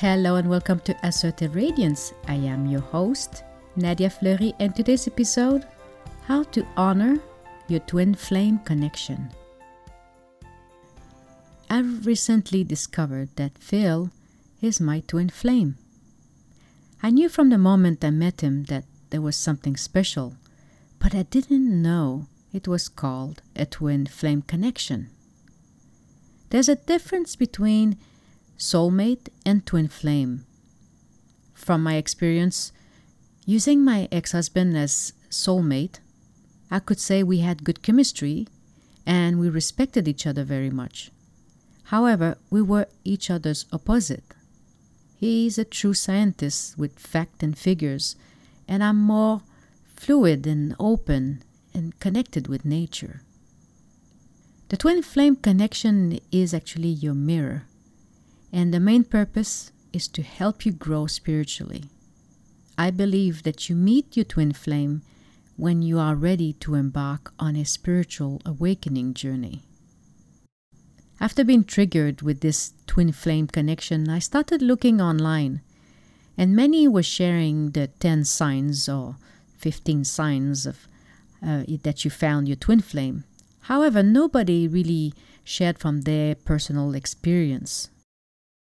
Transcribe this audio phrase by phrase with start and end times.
[0.00, 2.12] Hello and welcome to Assertive Radiance.
[2.28, 3.42] I am your host,
[3.74, 5.66] Nadia Fleury, and today's episode
[6.22, 7.18] How to Honor
[7.66, 9.28] Your Twin Flame Connection.
[11.68, 14.12] I've recently discovered that Phil
[14.62, 15.76] is my twin flame.
[17.02, 20.36] I knew from the moment I met him that there was something special,
[21.00, 25.10] but I didn't know it was called a twin flame connection.
[26.50, 27.98] There's a difference between
[28.58, 30.44] soulmate and twin flame.
[31.54, 32.72] From my experience,
[33.46, 36.00] using my ex husband as soulmate,
[36.70, 38.48] I could say we had good chemistry
[39.06, 41.10] and we respected each other very much.
[41.84, 44.34] However, we were each other's opposite.
[45.16, 48.16] He is a true scientist with fact and figures,
[48.68, 49.40] and I'm more
[49.96, 53.22] fluid and open and connected with nature.
[54.68, 57.64] The twin flame connection is actually your mirror,
[58.52, 61.84] and the main purpose is to help you grow spiritually.
[62.76, 65.02] I believe that you meet your twin flame
[65.56, 69.62] when you are ready to embark on a spiritual awakening journey.
[71.20, 75.60] After being triggered with this twin flame connection, I started looking online,
[76.36, 79.16] and many were sharing the 10 signs or
[79.56, 80.86] 15 signs of
[81.44, 83.24] uh, that you found your twin flame.
[83.62, 87.90] However, nobody really shared from their personal experience.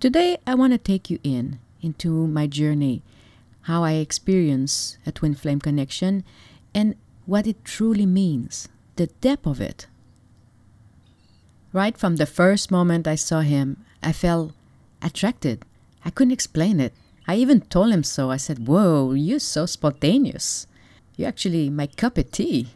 [0.00, 3.02] Today, I want to take you in into my journey,
[3.62, 6.24] how I experience a twin flame connection,
[6.74, 9.86] and what it truly means, the depth of it.
[11.72, 14.52] Right from the first moment I saw him, I felt
[15.00, 15.64] attracted.
[16.04, 16.92] I couldn't explain it.
[17.26, 18.30] I even told him so.
[18.30, 20.66] I said, Whoa, you're so spontaneous.
[21.16, 22.68] You're actually my cup of tea.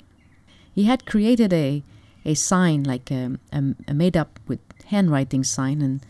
[0.74, 1.82] He had created a,
[2.24, 6.00] a sign, like um, um, a, a, a made up with handwriting sign, and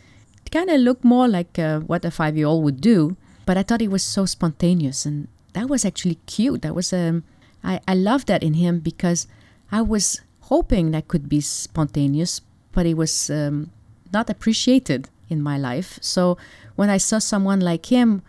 [0.51, 3.17] kind of looked more like uh, what a five year old would do.
[3.47, 6.63] But I thought it was so spontaneous, and that was actually cute.
[6.63, 7.25] That was um,
[7.65, 9.27] I, I loved that in him because
[9.73, 12.41] I was hoping that could be spontaneous,
[12.73, 13.71] but it was um,
[14.13, 15.99] not appreciated in my life.
[16.01, 16.39] So
[16.77, 18.23] when I saw someone like him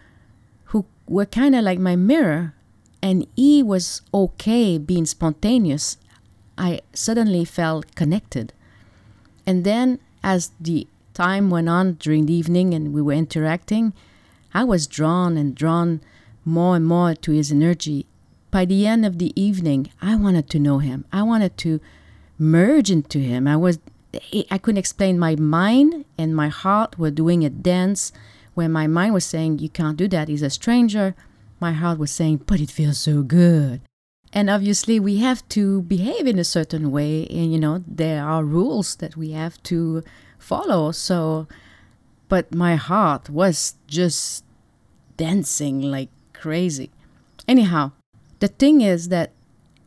[0.65, 2.53] who were kind of like my mirror
[3.01, 5.97] and he was okay being spontaneous,
[6.57, 8.53] I suddenly felt connected.
[9.45, 13.93] And then as the time went on during the evening and we were interacting,
[14.53, 16.01] I was drawn and drawn
[16.45, 18.05] more and more to his energy.
[18.51, 21.05] By the end of the evening, I wanted to know him.
[21.13, 21.79] I wanted to
[22.37, 23.47] merge into him.
[23.47, 23.79] I was
[24.49, 25.19] I couldn't explain.
[25.19, 28.11] My mind and my heart were doing a dance
[28.55, 30.27] where my mind was saying, You can't do that.
[30.27, 31.15] He's a stranger.
[31.59, 33.81] My heart was saying, But it feels so good.
[34.31, 37.25] And obviously, we have to behave in a certain way.
[37.27, 40.03] And, you know, there are rules that we have to
[40.37, 40.91] follow.
[40.91, 41.47] So,
[42.27, 44.43] but my heart was just
[45.17, 46.91] dancing like crazy.
[47.47, 47.91] Anyhow,
[48.39, 49.31] the thing is that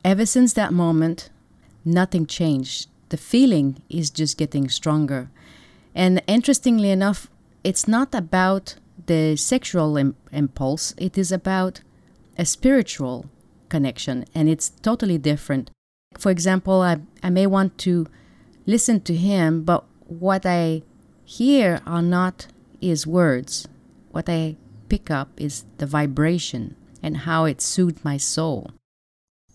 [0.05, 1.31] ever since that moment,
[1.85, 5.31] nothing changed the feeling is just getting stronger.
[5.95, 7.31] And interestingly enough,
[7.63, 8.77] it's not about
[9.07, 11.83] the sexual Im- impulse, it is about
[12.39, 13.27] a spiritual
[13.75, 15.71] connection, and it's totally different.
[16.19, 18.07] For example, I, I may want to
[18.67, 20.83] listen to him, but what I
[21.25, 22.47] hear are not
[22.81, 23.67] his words.
[24.11, 24.57] What I
[24.91, 28.71] pick up is the vibration and how it soothes my soul.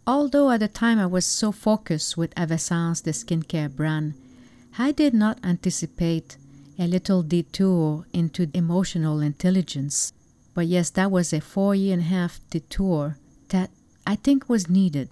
[0.06, 4.16] Although at the time I was so focused with Avessence, the skincare brand,
[4.80, 6.38] I did not anticipate
[6.80, 10.14] a little detour into emotional intelligence.
[10.56, 13.18] But yes, that was a four year and a half detour
[13.50, 13.70] that
[14.08, 15.10] I think was needed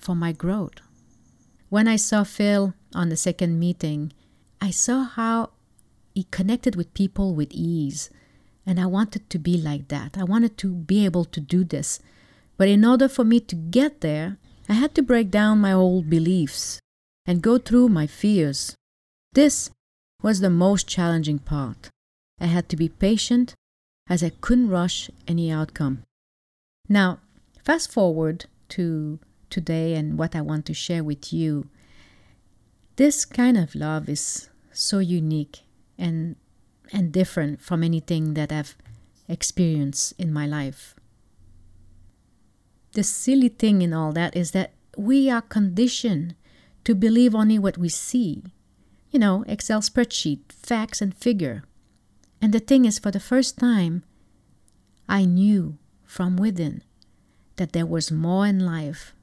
[0.00, 0.80] for my growth.
[1.68, 4.12] When I saw Phil on the second meeting,
[4.60, 5.50] I saw how
[6.14, 8.10] he connected with people with ease.
[8.66, 10.18] And I wanted to be like that.
[10.18, 12.00] I wanted to be able to do this
[12.58, 14.36] but in order for me to get there,
[14.68, 16.80] I had to break down my old beliefs
[17.24, 18.74] and go through my fears.
[19.32, 19.70] This
[20.22, 21.88] was the most challenging part.
[22.40, 23.54] I had to be patient
[24.10, 26.02] as I couldn't rush any outcome.
[26.88, 27.20] Now,
[27.68, 29.20] fast forward to
[29.50, 31.68] today and what I want to share with you.
[32.96, 35.60] This kind of love is so unique
[35.98, 36.36] and
[36.90, 38.76] and different from anything that I've
[39.28, 40.98] experienced in my life
[42.98, 46.34] the silly thing in all that is that we are conditioned
[46.84, 48.42] to believe only what we see.
[49.10, 51.62] You know, Excel spreadsheet, facts and figure.
[52.42, 54.02] And the thing is, for the first time,
[55.08, 56.82] I knew from within
[57.58, 59.14] that there was more in life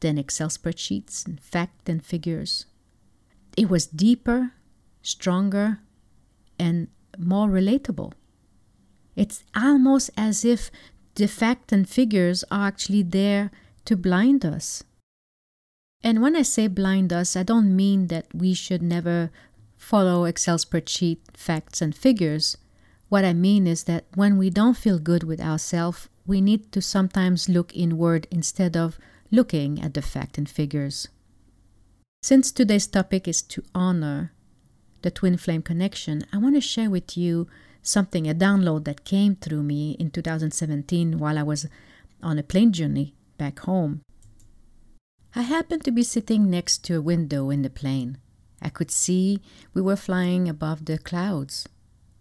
[0.00, 2.66] than Excel spreadsheets and fact and figures.
[3.56, 4.52] It was deeper,
[5.02, 5.80] stronger,
[6.58, 6.88] and
[7.18, 8.12] more relatable.
[9.16, 10.70] It's almost as if
[11.16, 13.50] the fact and figures are actually there
[13.84, 14.82] to blind us.
[16.02, 19.30] And when I say blind us, I don't mean that we should never
[19.76, 22.56] follow Excel spreadsheet facts and figures.
[23.08, 26.80] What I mean is that when we don't feel good with ourselves, we need to
[26.80, 29.00] sometimes look inward instead of
[29.32, 31.08] looking at the fact and figures.
[32.22, 34.32] Since today's topic is to honor
[35.02, 37.48] the twin flame connection, I want to share with you
[37.82, 41.66] something, a download that came through me in 2017 while I was
[42.22, 44.02] on a plane journey back home.
[45.34, 48.18] I happened to be sitting next to a window in the plane.
[48.62, 49.40] I could see
[49.74, 51.68] we were flying above the clouds.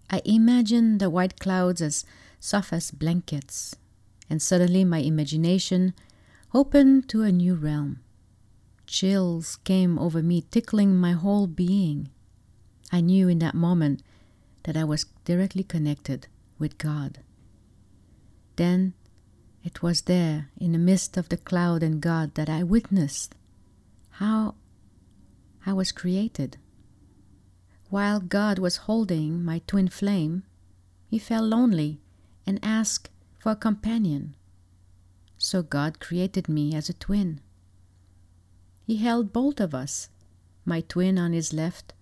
[0.10, 2.06] I imagined the white clouds as
[2.40, 3.76] soft as blankets,
[4.30, 5.94] and suddenly my imagination
[6.54, 8.00] opened to a new realm.
[8.86, 12.10] Chills came over me, tickling my whole being.
[12.92, 14.02] I knew in that moment
[14.64, 16.28] that I was directly connected
[16.58, 17.20] with God.
[18.56, 18.94] Then
[19.64, 23.36] it was there, in the midst of the cloud and God, that I witnessed
[24.12, 24.56] how
[25.66, 26.58] I was created.
[27.90, 30.44] While God was holding my twin flame,
[31.08, 32.02] he felt lonely
[32.46, 33.10] and asked
[33.40, 34.36] for a companion.
[35.38, 37.42] So God created me as a twin.
[38.86, 40.10] He held both of us,
[40.66, 41.94] my twin on his left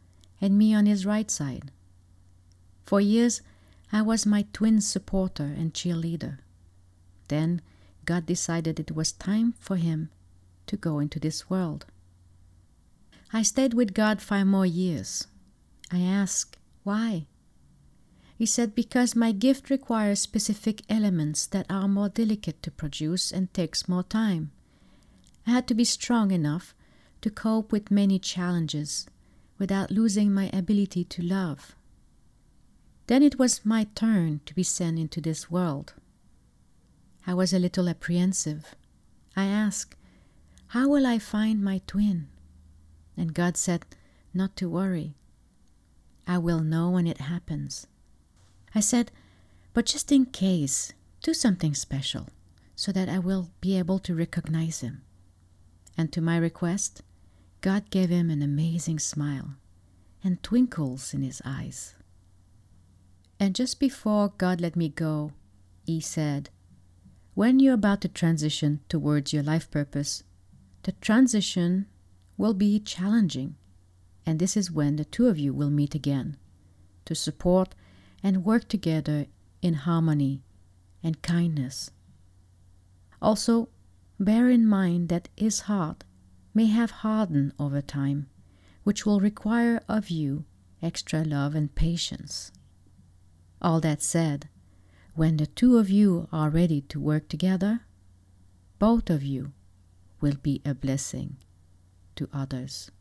[0.42, 1.72] and me on his right side.
[2.84, 3.42] For years,
[3.92, 6.40] I was my twin's supporter and cheerleader.
[7.28, 7.62] Then
[8.06, 10.10] God decided it was time for him
[10.66, 11.86] to go into this world.
[13.34, 15.28] I stayed with God five more years.
[15.92, 17.28] I asked, why?
[18.38, 23.52] He said, because my gift requires specific elements that are more delicate to produce and
[23.52, 24.52] takes more time.
[25.48, 26.76] I had to be strong enough
[27.22, 29.08] to cope with many challenges
[29.58, 31.76] without losing my ability to love.
[33.08, 35.96] Then it was my turn to be sent into this world.
[37.26, 38.76] I was a little apprehensive.
[39.36, 39.96] I asked,
[40.68, 42.28] How will I find my twin?
[43.18, 43.84] And God said,
[44.32, 45.16] Not to worry.
[46.28, 47.88] I will know when it happens.
[48.76, 49.12] I said,
[49.74, 52.28] But just in case, do something special
[52.76, 55.02] so that I will be able to recognize him.
[55.98, 57.02] And to my request,
[57.62, 59.56] God gave him an amazing smile
[60.24, 61.96] and twinkles in his eyes.
[63.40, 65.32] And just before God let me go,
[65.86, 66.50] he said,
[67.34, 70.24] When you're about to transition towards your life purpose,
[70.84, 71.88] the transition
[72.38, 73.56] will be challenging.
[74.26, 76.38] And this is when the two of you will meet again
[77.06, 77.74] to support
[78.24, 79.28] and work together
[79.62, 80.44] in harmony
[81.04, 81.92] and kindness.
[83.22, 83.70] Also,
[84.20, 86.04] bear in mind that his heart
[86.54, 88.28] may have hardened over time,
[88.84, 90.46] which will require of you
[90.82, 92.52] extra love and patience.
[93.62, 94.50] All that said,
[95.16, 97.82] when the two of you are ready to work together,
[98.78, 99.54] both of you
[100.22, 101.38] will be a blessing
[102.16, 102.92] to others.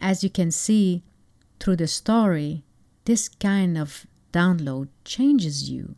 [0.00, 1.04] As you can see
[1.60, 2.64] through the story,
[3.04, 5.96] this kind of download changes you.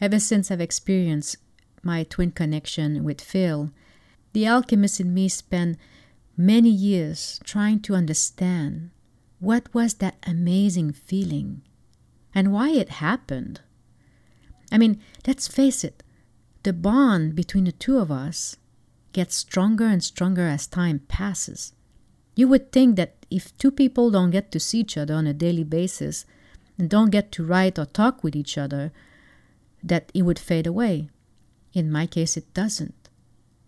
[0.00, 1.36] Ever since I've experienced
[1.82, 3.70] my twin connection with Phil,
[4.32, 5.78] the alchemist in me spent
[6.36, 8.90] many years trying to understand
[9.38, 11.62] what was that amazing feeling
[12.34, 13.60] and why it happened.
[14.72, 16.02] I mean, let's face it,
[16.64, 18.56] the bond between the two of us
[19.12, 21.72] gets stronger and stronger as time passes.
[22.34, 25.34] You would think that if two people don't get to see each other on a
[25.34, 26.26] daily basis
[26.78, 28.92] and don't get to write or talk with each other,
[29.82, 31.08] that it would fade away.
[31.72, 33.08] In my case, it doesn't.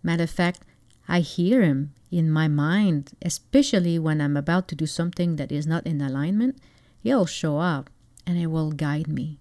[0.03, 0.63] Matter of fact,
[1.07, 5.65] I hear him in my mind, especially when I'm about to do something that is
[5.65, 6.57] not in alignment.
[7.01, 7.89] He'll show up
[8.25, 9.39] and it will guide me.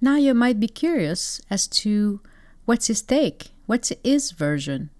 [0.00, 2.20] Now you might be curious as to
[2.66, 4.90] what's his take, what's his version.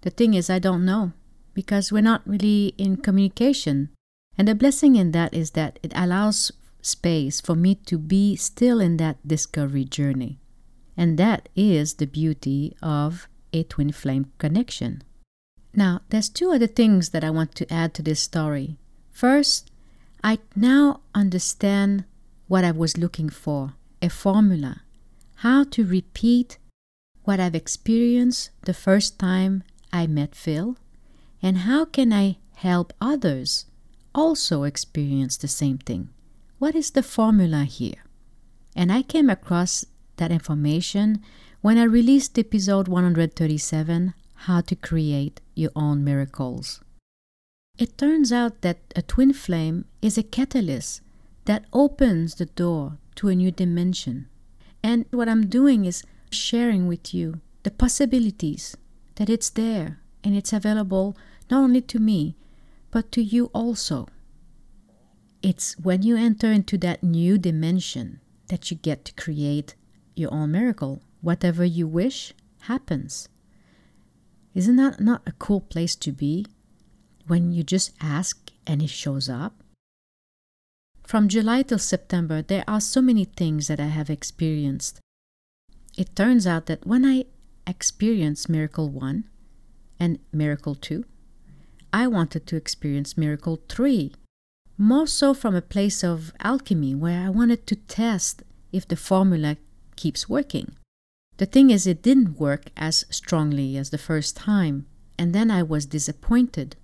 [0.00, 1.12] The thing is, I don't know
[1.54, 3.90] because we're not really in communication.
[4.36, 8.80] And the blessing in that is that it allows space for me to be still
[8.80, 10.38] in that discovery journey.
[10.96, 15.02] And that is the beauty of a twin flame connection.
[15.74, 18.76] Now, there's two other things that I want to add to this story.
[19.10, 19.70] First,
[20.22, 22.04] I now understand
[22.46, 24.82] what I was looking for a formula,
[25.36, 26.58] how to repeat
[27.24, 30.76] what I've experienced the first time I met Phil,
[31.42, 33.66] and how can I help others
[34.14, 36.08] also experience the same thing.
[36.58, 38.04] What is the formula here?
[38.76, 39.84] And I came across
[40.16, 41.22] that information
[41.60, 44.14] when I released episode 137
[44.46, 46.80] How to Create Your Own Miracles.
[47.78, 51.00] It turns out that a twin flame is a catalyst
[51.46, 54.28] that opens the door to a new dimension.
[54.82, 58.76] And what I'm doing is sharing with you the possibilities
[59.16, 61.16] that it's there and it's available
[61.52, 62.34] not only to me,
[62.90, 64.08] but to you also.
[65.42, 69.74] It's when you enter into that new dimension that you get to create
[70.16, 71.02] your own miracle.
[71.20, 73.28] Whatever you wish happens.
[74.54, 76.46] Isn't that not a cool place to be
[77.26, 79.62] when you just ask and it shows up?
[81.02, 85.00] From July till September, there are so many things that I have experienced.
[85.98, 87.26] It turns out that when I
[87.66, 89.28] experience Miracle 1
[90.00, 91.04] and Miracle 2,
[91.92, 94.12] I wanted to experience Miracle 3,
[94.78, 99.58] more so from a place of alchemy where I wanted to test if the formula
[99.96, 100.74] keeps working.
[101.36, 104.86] The thing is, it didn't work as strongly as the first time,
[105.18, 106.76] and then I was disappointed.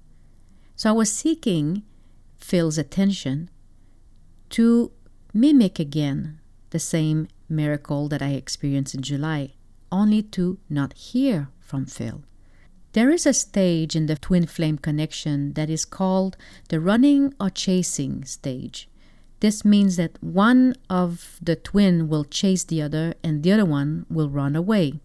[0.77, 1.85] So I was seeking
[2.37, 3.49] Phil's attention
[4.51, 4.93] to
[5.33, 9.55] mimic again the same miracle that I experienced in July,
[9.91, 12.23] only to not hear from Phil.
[12.93, 16.37] There is a stage in the twin flame connection that is called
[16.69, 18.89] the running or chasing stage.
[19.41, 24.07] This means that one of the twin will chase the other and the other one
[24.09, 25.01] will run away.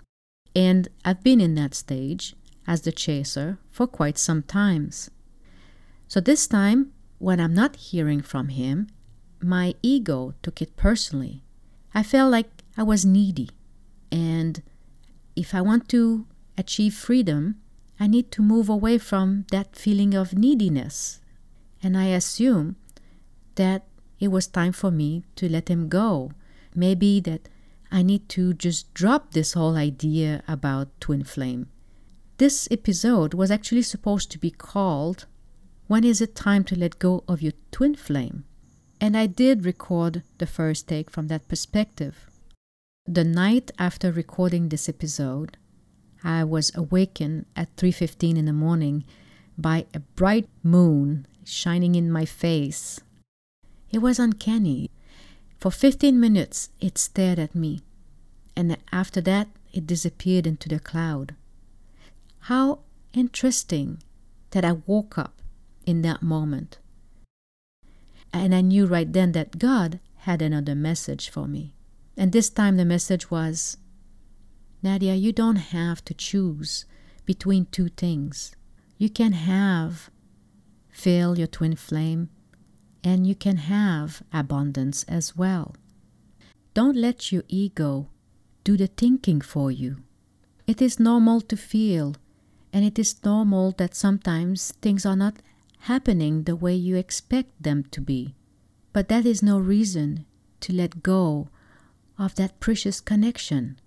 [0.56, 2.36] And I've been in that stage
[2.66, 5.12] as the chaser for quite some times.
[6.08, 8.88] So this time, when I'm not hearing from him,
[9.42, 11.44] my ego took it personally.
[11.94, 13.50] I felt like I was needy.
[14.12, 14.64] And
[15.36, 16.26] if I want to
[16.58, 17.60] achieve freedom,
[18.00, 21.22] I need to move away from that feeling of neediness.
[21.82, 22.76] And I assume
[23.56, 23.86] that
[24.20, 26.32] it was time for me to let him go.
[26.76, 27.50] Maybe that
[27.92, 31.68] I need to just drop this whole idea about twin flame.
[32.38, 35.28] This episode was actually supposed to be called
[35.88, 38.46] When is it time to let go of your twin flame?
[39.00, 42.30] And I did record the first take from that perspective.
[43.06, 45.58] The night after recording this episode,
[46.24, 49.04] I was awakened at 3:15 in the morning
[49.58, 53.02] by a bright moon shining in my face.
[53.92, 54.90] It was uncanny.
[55.60, 57.82] For 15 minutes it stared at me,
[58.56, 61.36] and after that it disappeared into the cloud.
[62.48, 62.80] How
[63.14, 64.00] interesting
[64.52, 65.42] that I woke up
[65.86, 66.80] in that moment.
[68.32, 71.74] And I knew right then that God had another message for me.
[72.18, 73.78] And this time the message was
[74.84, 76.86] Nadia, you don't have to choose
[77.26, 78.54] between two things.
[78.98, 80.10] You can have
[80.90, 82.30] Phil your twin flame,
[83.02, 85.76] and you can have abundance as well.
[86.74, 88.10] Don't let your ego
[88.66, 90.04] do the thinking for you.
[90.68, 92.16] It is normal to feel,
[92.74, 95.38] and it is normal that sometimes things are not
[95.80, 98.36] happening the way you expect them to be.
[98.92, 100.26] But that is no reason
[100.62, 101.48] to let go
[102.18, 103.80] of that precious connection.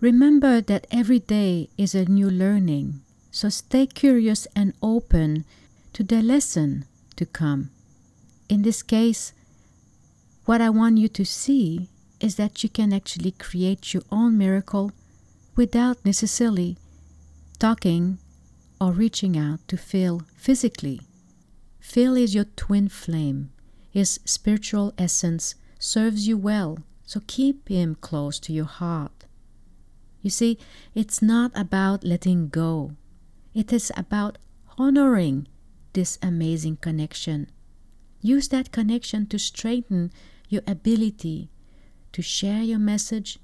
[0.00, 3.00] Remember that every day is a new learning,
[3.32, 5.44] so stay curious and open
[5.92, 6.84] to the lesson
[7.16, 7.70] to come.
[8.48, 9.32] In this case,
[10.44, 11.88] what I want you to see
[12.20, 14.92] is that you can actually create your own miracle
[15.56, 16.76] without necessarily
[17.58, 18.18] talking
[18.80, 21.00] or reaching out to Phil physically.
[21.80, 23.50] Phil is your twin flame.
[23.90, 29.17] His spiritual essence serves you well, so keep him close to your heart.
[30.28, 30.58] You see,
[30.94, 32.92] it's not about letting go,
[33.54, 34.36] it is about
[34.76, 35.46] honoring
[35.94, 37.48] this amazing connection.
[38.20, 40.12] Use that connection to strengthen
[40.50, 41.48] your ability
[42.12, 43.38] to share your message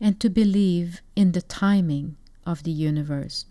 [0.00, 3.44] and to believe in the timing of the universe.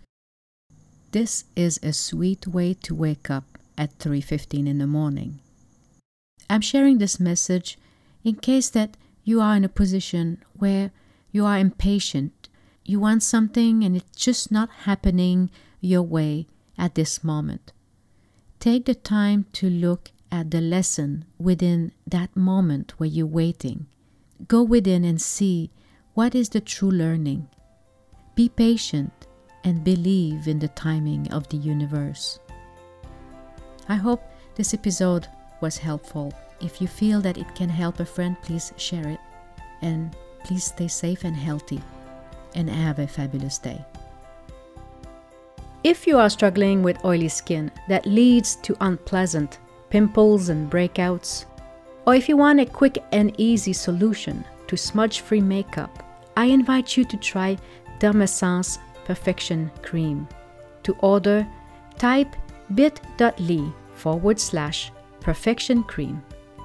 [1.12, 5.40] This is a sweet way to wake up at 3:15 in the morning.
[6.50, 7.78] I'm sharing this message
[8.22, 10.90] in case that you are in a position where
[11.32, 12.41] you are impatient.
[12.84, 16.46] You want something and it's just not happening your way
[16.76, 17.72] at this moment.
[18.58, 23.86] Take the time to look at the lesson within that moment where you're waiting.
[24.48, 25.70] Go within and see
[26.14, 27.48] what is the true learning.
[28.34, 29.26] Be patient
[29.64, 32.40] and believe in the timing of the universe.
[33.88, 34.22] I hope
[34.54, 35.28] this episode
[35.60, 36.32] was helpful.
[36.60, 39.20] If you feel that it can help a friend, please share it.
[39.82, 41.80] And please stay safe and healthy.
[42.54, 43.84] And have a fabulous day.
[45.84, 49.58] If you are struggling with oily skin that leads to unpleasant
[49.90, 51.46] pimples and breakouts,
[52.06, 56.04] or if you want a quick and easy solution to smudge free makeup,
[56.36, 57.56] I invite you to try
[57.98, 60.28] Dermessence Perfection Cream.
[60.84, 61.46] To order,
[61.98, 62.34] type
[62.74, 66.22] bit.ly forward slash perfection cream.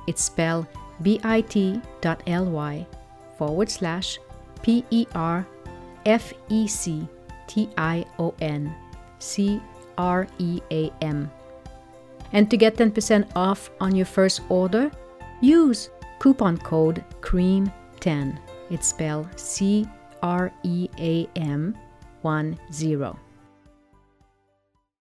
[0.08, 0.68] It's spelled
[1.02, 2.88] bit.ly
[3.38, 4.20] forward slash
[4.64, 5.46] P E R
[6.08, 7.06] F E C
[7.46, 8.74] T I O N
[9.20, 9.62] C
[9.98, 11.30] R E A M.
[12.32, 14.90] And to get 10% off on your first order,
[15.42, 18.40] use coupon code CREAM10.
[18.72, 19.86] It's spelled C
[20.24, 21.78] R E A M
[22.22, 23.20] 1 0.